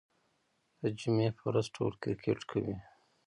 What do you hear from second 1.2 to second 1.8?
په ورځ